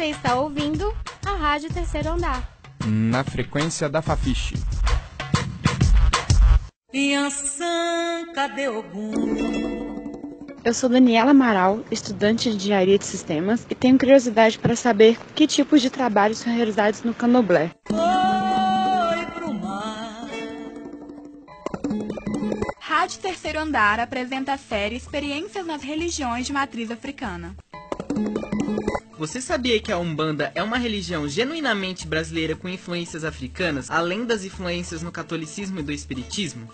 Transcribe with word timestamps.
Você 0.00 0.06
está 0.06 0.34
ouvindo 0.34 0.96
a 1.26 1.32
Rádio 1.32 1.70
Terceiro 1.70 2.08
Andar. 2.12 2.58
Na 2.86 3.22
frequência 3.22 3.86
da 3.86 4.00
Fafiche. 4.00 4.54
Eu 10.64 10.72
sou 10.72 10.88
Daniela 10.88 11.32
Amaral, 11.32 11.80
estudante 11.90 12.48
de 12.48 12.56
Engenharia 12.56 12.98
de 12.98 13.04
Sistemas, 13.04 13.66
e 13.68 13.74
tenho 13.74 13.98
curiosidade 13.98 14.58
para 14.58 14.74
saber 14.74 15.18
que 15.34 15.46
tipos 15.46 15.82
de 15.82 15.90
trabalhos 15.90 16.38
são 16.38 16.50
realizados 16.50 17.02
no 17.02 17.12
candomblé. 17.12 17.70
Rádio 22.78 23.20
Terceiro 23.20 23.60
Andar 23.60 24.00
apresenta 24.00 24.54
a 24.54 24.56
série 24.56 24.96
Experiências 24.96 25.66
nas 25.66 25.82
Religiões 25.82 26.46
de 26.46 26.54
Matriz 26.54 26.90
Africana. 26.90 27.54
Você 29.18 29.40
sabia 29.40 29.78
que 29.78 29.92
a 29.92 29.98
Umbanda 29.98 30.50
é 30.54 30.62
uma 30.62 30.78
religião 30.78 31.28
genuinamente 31.28 32.06
brasileira 32.06 32.56
com 32.56 32.68
influências 32.68 33.22
africanas, 33.22 33.90
além 33.90 34.24
das 34.24 34.44
influências 34.44 35.02
no 35.02 35.12
catolicismo 35.12 35.80
e 35.80 35.82
do 35.82 35.92
espiritismo? 35.92 36.68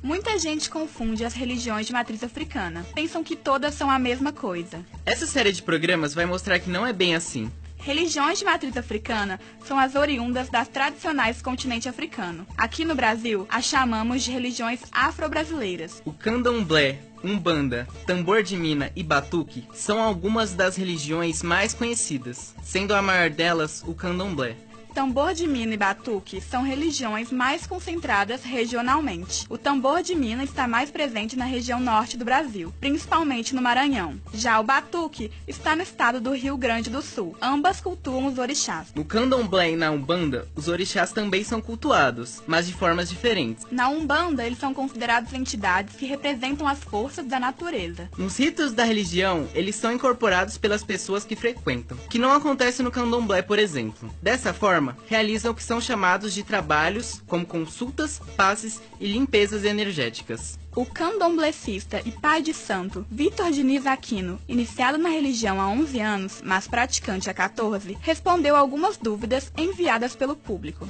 Muita 0.00 0.38
gente 0.38 0.70
confunde 0.70 1.24
as 1.24 1.34
religiões 1.34 1.86
de 1.86 1.92
matriz 1.92 2.22
africana. 2.22 2.86
Pensam 2.94 3.24
que 3.24 3.34
todas 3.34 3.74
são 3.74 3.90
a 3.90 3.98
mesma 3.98 4.32
coisa. 4.32 4.84
Essa 5.04 5.26
série 5.26 5.52
de 5.52 5.62
programas 5.62 6.14
vai 6.14 6.24
mostrar 6.24 6.58
que 6.60 6.70
não 6.70 6.86
é 6.86 6.92
bem 6.92 7.14
assim. 7.14 7.50
Religiões 7.78 8.38
de 8.38 8.44
matriz 8.44 8.76
africana 8.76 9.40
são 9.64 9.78
as 9.78 9.94
oriundas 9.94 10.48
das 10.48 10.68
tradicionais 10.68 11.38
do 11.38 11.44
continente 11.44 11.88
africano. 11.88 12.46
Aqui 12.56 12.84
no 12.84 12.94
Brasil, 12.94 13.46
as 13.48 13.64
chamamos 13.64 14.22
de 14.22 14.30
religiões 14.30 14.80
afro-brasileiras. 14.92 16.02
O 16.04 16.12
candomblé, 16.12 17.00
umbanda, 17.22 17.86
tambor 18.06 18.42
de 18.42 18.56
mina 18.56 18.90
e 18.94 19.02
batuque 19.02 19.64
são 19.72 20.02
algumas 20.02 20.54
das 20.54 20.76
religiões 20.76 21.42
mais 21.42 21.74
conhecidas, 21.74 22.54
sendo 22.62 22.94
a 22.94 23.02
maior 23.02 23.30
delas 23.30 23.82
o 23.86 23.94
candomblé. 23.94 24.67
Tambor 24.94 25.32
de 25.34 25.46
mina 25.46 25.74
e 25.74 25.76
batuque 25.76 26.40
são 26.40 26.62
religiões 26.62 27.30
mais 27.30 27.66
concentradas 27.66 28.42
regionalmente. 28.42 29.46
O 29.48 29.56
tambor 29.56 30.02
de 30.02 30.14
mina 30.14 30.42
está 30.42 30.66
mais 30.66 30.90
presente 30.90 31.36
na 31.36 31.44
região 31.44 31.78
norte 31.80 32.16
do 32.16 32.24
Brasil, 32.24 32.72
principalmente 32.80 33.54
no 33.54 33.62
Maranhão. 33.62 34.20
Já 34.34 34.58
o 34.58 34.64
batuque 34.64 35.30
está 35.46 35.76
no 35.76 35.82
estado 35.82 36.20
do 36.20 36.32
Rio 36.32 36.56
Grande 36.56 36.90
do 36.90 37.02
Sul. 37.02 37.36
Ambas 37.40 37.80
cultuam 37.80 38.26
os 38.26 38.38
orixás. 38.38 38.88
No 38.94 39.04
candomblé 39.04 39.72
e 39.72 39.76
na 39.76 39.90
umbanda, 39.90 40.48
os 40.54 40.68
orixás 40.68 41.12
também 41.12 41.44
são 41.44 41.60
cultuados, 41.60 42.42
mas 42.46 42.66
de 42.66 42.74
formas 42.74 43.08
diferentes. 43.08 43.66
Na 43.70 43.88
Umbanda, 43.88 44.44
eles 44.44 44.58
são 44.58 44.72
considerados 44.74 45.32
entidades 45.32 45.96
que 45.96 46.06
representam 46.06 46.66
as 46.66 46.78
forças 46.78 47.26
da 47.26 47.38
natureza. 47.38 48.08
Nos 48.16 48.38
ritos 48.38 48.72
da 48.72 48.84
religião, 48.84 49.48
eles 49.54 49.76
são 49.76 49.92
incorporados 49.92 50.58
pelas 50.58 50.82
pessoas 50.82 51.24
que 51.24 51.36
frequentam, 51.36 51.96
que 52.08 52.18
não 52.18 52.32
acontece 52.32 52.82
no 52.82 52.90
candomblé, 52.90 53.42
por 53.42 53.58
exemplo. 53.58 54.12
Dessa 54.22 54.52
forma, 54.52 54.87
realizam 55.06 55.52
o 55.52 55.54
que 55.54 55.62
são 55.62 55.80
chamados 55.80 56.32
de 56.34 56.42
trabalhos, 56.42 57.22
como 57.26 57.46
consultas, 57.46 58.20
passes 58.36 58.80
e 59.00 59.06
limpezas 59.06 59.64
energéticas. 59.64 60.58
O 60.74 60.86
candomblecista 60.86 62.00
e 62.04 62.12
pai 62.12 62.40
de 62.40 62.54
santo 62.54 63.04
Vitor 63.10 63.50
Diniz 63.50 63.86
Aquino, 63.86 64.38
iniciado 64.46 64.98
na 64.98 65.08
religião 65.08 65.60
há 65.60 65.68
11 65.68 66.00
anos, 66.00 66.42
mas 66.44 66.68
praticante 66.68 67.28
há 67.28 67.34
14, 67.34 67.98
respondeu 68.00 68.54
algumas 68.54 68.96
dúvidas 68.96 69.52
enviadas 69.56 70.14
pelo 70.14 70.36
público. 70.36 70.88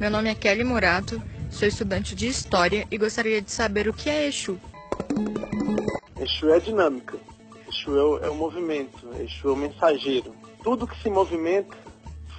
Meu 0.00 0.10
nome 0.10 0.30
é 0.30 0.34
Kelly 0.34 0.64
Murato, 0.64 1.22
sou 1.50 1.68
estudante 1.68 2.14
de 2.14 2.26
História 2.26 2.86
e 2.90 2.96
gostaria 2.96 3.42
de 3.42 3.50
saber 3.52 3.88
o 3.88 3.92
que 3.92 4.08
é 4.08 4.26
Exu. 4.26 4.58
Exu 6.18 6.50
é 6.50 6.60
dinâmica. 6.60 7.18
Exu 7.68 7.98
é 7.98 8.02
o, 8.02 8.18
é 8.18 8.30
o 8.30 8.34
movimento. 8.34 9.08
Exu 9.20 9.48
é 9.48 9.52
o 9.52 9.56
mensageiro. 9.56 10.34
Tudo 10.62 10.86
que 10.86 11.00
se 11.02 11.10
movimenta, 11.10 11.76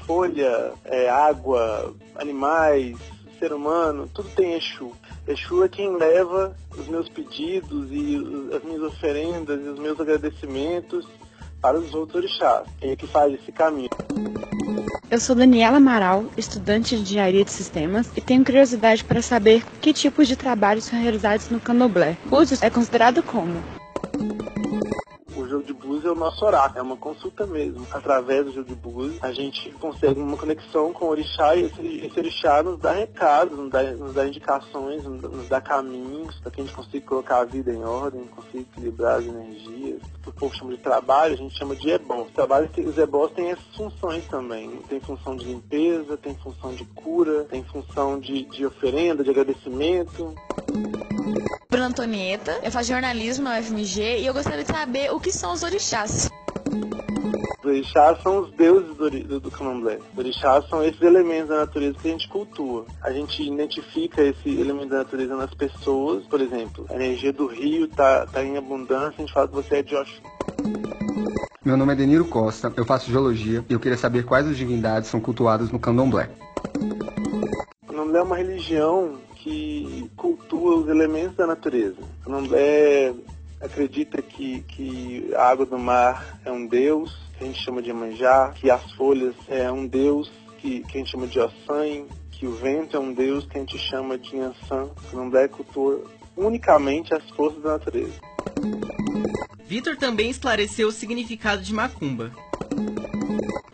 folha, 0.06 0.74
é, 0.86 1.10
água, 1.10 1.94
animais, 2.16 2.98
ser 3.40 3.54
humano, 3.54 4.10
tudo 4.14 4.30
tem 4.30 4.54
Exu. 4.56 4.92
Exu 5.28 5.64
é 5.64 5.70
quem 5.70 5.96
leva 5.98 6.56
os 6.78 6.88
meus 6.88 7.10
pedidos 7.10 7.90
e 7.92 8.18
as 8.56 8.64
minhas 8.64 8.84
oferendas 8.84 9.60
e 9.66 9.70
os 9.70 9.80
meus 9.80 10.00
agradecimentos 10.00 11.06
para 11.62 11.78
os 11.78 11.94
outros 11.94 12.24
orixás. 12.24 12.68
Quem 12.80 12.92
é 12.92 12.96
que 12.96 13.08
faz 13.08 13.34
esse 13.34 13.52
caminho? 13.52 13.90
Eu 15.10 15.20
sou 15.20 15.36
Daniela 15.36 15.78
Amaral, 15.78 16.26
estudante 16.38 16.96
de 16.96 17.02
Engenharia 17.02 17.46
de 17.46 17.52
Sistemas, 17.52 18.10
e 18.18 18.22
tenho 18.22 18.44
curiosidade 18.44 19.04
para 19.04 19.22
saber 19.22 19.64
que 19.80 19.94
tipos 19.94 20.28
de 20.28 20.36
trabalhos 20.36 20.86
são 20.86 21.00
realizados 21.00 21.50
no 21.50 21.60
candomblé. 21.60 22.18
Búzios 22.26 22.62
é 22.64 22.70
considerado 22.70 23.22
como? 23.22 23.54
É 26.04 26.12
o 26.12 26.16
nosso 26.16 26.44
oráculo, 26.46 26.80
é 26.80 26.82
uma 26.82 26.98
consulta 26.98 27.46
mesmo. 27.48 27.88
Através 27.92 28.54
do 28.54 28.76
búzios, 28.76 29.24
a 29.24 29.32
gente 29.32 29.72
consegue 29.80 30.20
uma 30.20 30.36
conexão 30.38 30.92
com 30.92 31.06
o 31.06 31.10
orixá 31.10 31.56
e 31.56 31.64
esse, 31.64 32.06
esse 32.06 32.20
orixá 32.20 32.62
nos 32.62 32.78
dá 32.80 32.92
recados, 32.92 33.58
nos 33.58 33.70
dá, 33.70 33.84
nos 33.84 34.14
dá 34.14 34.28
indicações, 34.28 35.04
nos 35.04 35.48
dá, 35.48 35.62
caminhos 35.62 36.36
para 36.40 36.52
que 36.52 36.62
a 36.62 36.64
gente 36.66 36.76
consiga 36.76 37.06
colocar 37.06 37.40
a 37.40 37.46
vida 37.46 37.72
em 37.72 37.84
ordem, 37.84 38.26
consiga 38.26 38.60
equilibrar 38.60 39.20
as 39.20 39.26
energias. 39.26 40.02
O 40.28 40.32
povo 40.34 40.56
chama 40.56 40.72
de 40.72 40.78
trabalho, 40.78 41.34
a 41.34 41.38
gente 41.38 41.58
chama 41.58 41.76
de 41.76 41.90
ebó. 41.90 42.28
Tem- 42.74 42.86
os 42.86 42.98
ebós 42.98 43.32
têm 43.32 43.52
essas 43.52 43.76
funções 43.76 44.26
também. 44.28 44.70
Tem 44.90 45.00
função 45.00 45.36
de 45.36 45.46
limpeza, 45.46 46.18
tem 46.18 46.36
função 46.36 46.74
de 46.74 46.86
cura, 46.86 47.46
tem 47.46 47.64
função 47.64 48.20
de, 48.20 48.44
de 48.46 48.66
oferenda, 48.66 49.24
de 49.24 49.30
agradecimento. 49.30 50.34
Bruna 51.70 51.88
Antonieta, 51.88 52.60
eu 52.64 52.72
faço 52.72 52.90
jornalismo 52.90 53.46
na 53.46 53.60
UFMG 53.60 54.20
e 54.20 54.26
eu 54.26 54.34
gostaria 54.34 54.64
de 54.64 54.72
saber 54.72 55.12
o 55.12 55.20
que 55.20 55.32
são 55.32 55.54
os 55.54 55.64
orixás. 55.64 56.30
Os 57.60 57.66
orixás 57.66 58.22
são 58.22 58.42
os 58.42 58.52
deuses 58.52 58.96
do, 58.96 59.40
do 59.40 59.50
candomblé. 59.50 59.98
Os 60.12 60.18
orixás 60.18 60.68
são 60.68 60.84
esses 60.84 61.02
elementos 61.02 61.50
da 61.50 61.60
natureza 61.60 61.98
que 62.02 62.08
a 62.08 62.12
gente 62.12 62.28
cultua. 62.28 62.86
A 63.02 63.12
gente 63.12 63.42
identifica 63.42 64.22
esse 64.22 64.50
elemento 64.50 64.90
da 64.90 64.98
natureza 64.98 65.36
nas 65.36 65.54
pessoas. 65.54 66.26
Por 66.26 66.42
exemplo, 66.42 66.86
a 66.90 66.96
energia 66.96 67.32
do 67.32 67.48
rio 67.48 67.86
está 67.86 68.26
tá 68.26 68.44
em 68.44 68.58
abundância, 68.58 69.16
a 69.18 69.22
gente 69.22 69.34
fala 69.34 69.48
que 69.48 69.56
você 69.56 69.78
é 69.78 69.84
de 69.84 69.96
Oxum. 69.96 70.22
Meu 71.64 71.78
nome 71.78 71.94
é 71.94 71.96
Deniro 71.96 72.26
Costa, 72.26 72.74
eu 72.76 72.86
faço 72.86 73.10
geologia 73.10 73.64
e 73.70 73.74
eu 73.74 73.80
queria 73.80 73.98
saber 73.98 74.26
quais 74.26 74.46
as 74.46 74.58
divindades 74.58 75.10
são 75.10 75.22
cultuadas 75.22 75.72
no 75.72 75.80
candomblé. 75.80 76.30
O 77.82 77.88
candomblé 77.88 78.20
é 78.20 78.24
uma 78.24 78.36
religião 78.36 79.18
que 79.44 80.10
cultua 80.16 80.78
os 80.78 80.88
elementos 80.88 81.36
da 81.36 81.46
natureza. 81.46 81.98
Candomblé 82.24 83.14
acredita 83.60 84.22
que, 84.22 84.62
que 84.62 85.34
a 85.36 85.50
água 85.50 85.66
do 85.66 85.78
mar 85.78 86.40
é 86.46 86.52
um 86.52 86.66
deus, 86.66 87.14
que 87.38 87.44
a 87.44 87.48
gente 87.48 87.62
chama 87.62 87.82
de 87.82 87.90
Iemanjá, 87.90 88.54
que 88.56 88.72
as 88.72 88.90
folhas 88.94 89.36
é 89.50 89.70
um 89.70 89.86
deus, 89.86 90.32
que, 90.60 90.80
que 90.84 90.98
a 90.98 91.00
gente 91.00 91.12
chama 91.12 91.28
de 91.28 91.42
Ossan, 91.42 92.06
que 92.32 92.48
o 92.48 92.54
vento 92.54 92.96
é 92.96 93.00
um 93.00 93.14
deus, 93.14 93.46
que 93.46 93.58
a 93.58 93.60
gente 93.60 93.78
chama 93.78 94.18
de 94.18 94.38
Yansan. 94.38 94.90
Candomblé 95.12 95.50
cultua 95.50 96.02
unicamente 96.38 97.14
as 97.14 97.30
forças 97.32 97.62
da 97.62 97.72
natureza. 97.74 98.14
Vitor 99.66 99.98
também 99.98 100.30
esclareceu 100.30 100.88
o 100.88 100.92
significado 100.92 101.62
de 101.62 101.74
macumba. 101.74 102.32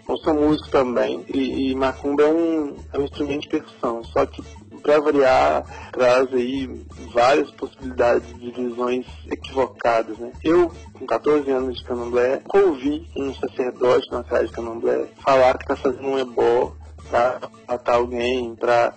Eu 0.08 0.18
sou 0.18 0.34
músico 0.34 0.70
também 0.72 1.24
e, 1.32 1.70
e 1.70 1.76
macumba 1.76 2.24
é 2.24 2.34
um, 2.34 2.76
é 2.92 2.98
um 2.98 3.04
instrumento 3.04 3.42
de 3.44 3.50
percussão, 3.50 4.04
só 4.04 4.26
que 4.26 4.42
para 4.90 5.02
variar 5.02 5.64
traz 5.92 6.34
aí 6.34 6.68
várias 7.14 7.52
possibilidades 7.52 8.28
de 8.40 8.52
visões 8.52 9.06
equivocadas, 9.30 10.18
né? 10.18 10.32
Eu, 10.44 10.72
com 10.94 11.06
14 11.06 11.50
anos 11.52 11.78
de 11.78 11.84
candomblé, 11.84 12.42
ouvi 12.52 13.08
um 13.16 13.32
sacerdote 13.36 14.10
na 14.12 14.24
casa 14.24 14.48
de 14.48 14.52
candomblé 14.52 15.08
falar 15.24 15.56
que 15.60 15.64
está 15.64 15.76
fazendo 15.76 16.08
um 16.08 16.18
ebó 16.18 16.74
para 17.08 17.40
matar 17.68 17.96
alguém, 17.96 18.56
para 18.56 18.94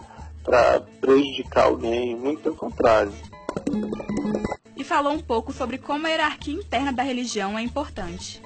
prejudicar 0.98 1.64
alguém, 1.64 2.16
muito 2.16 2.40
pelo 2.40 2.56
contrário. 2.56 3.12
E 4.74 4.82
falou 4.82 5.12
um 5.12 5.20
pouco 5.20 5.52
sobre 5.52 5.76
como 5.76 6.06
a 6.06 6.10
hierarquia 6.10 6.54
interna 6.54 6.92
da 6.92 7.02
religião 7.02 7.58
é 7.58 7.62
importante. 7.62 8.40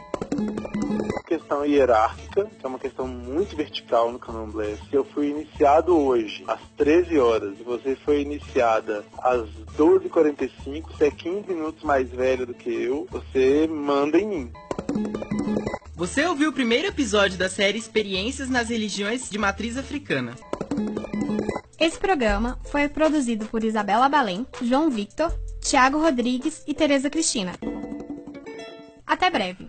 Questão 1.23 1.65
hierárquica, 1.65 2.47
que 2.47 2.65
é 2.65 2.69
uma 2.69 2.79
questão 2.79 3.07
muito 3.07 3.57
vertical 3.57 4.13
no 4.13 4.19
candomblé. 4.19 4.77
Se 4.89 4.95
eu 4.95 5.05
fui 5.05 5.31
iniciado 5.31 5.97
hoje 5.97 6.45
às 6.47 6.61
13 6.77 7.19
horas 7.19 7.59
e 7.59 7.63
você 7.63 7.97
foi 7.97 8.23
iniciada 8.23 9.05
às 9.19 9.49
12h45, 9.77 10.83
você 10.91 11.07
é 11.07 11.11
15 11.11 11.49
minutos 11.49 11.83
mais 11.83 12.11
velho 12.11 12.47
do 12.47 12.55
que 12.55 12.71
eu, 12.71 13.07
você 13.11 13.67
manda 13.67 14.19
em 14.19 14.27
mim. 14.27 14.53
Você 15.95 16.27
ouviu 16.27 16.51
o 16.51 16.53
primeiro 16.53 16.89
episódio 16.89 17.39
da 17.39 17.49
série 17.49 17.79
Experiências 17.79 18.51
nas 18.51 18.69
Religiões 18.69 19.31
de 19.31 19.39
Matriz 19.39 19.79
Africana. 19.79 20.35
Esse 21.79 21.99
programa 21.99 22.59
foi 22.65 22.89
produzido 22.89 23.47
por 23.47 23.63
Isabela 23.65 24.09
Balém, 24.09 24.47
João 24.63 24.91
Victor, 24.91 25.33
Tiago 25.61 25.99
Rodrigues 25.99 26.63
e 26.67 26.75
Tereza 26.75 27.09
Cristina. 27.11 27.53
Até 29.07 29.31
breve. 29.31 29.69